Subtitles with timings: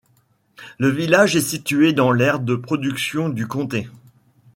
[0.79, 3.87] Le village est situé dans l'aire de production du comté.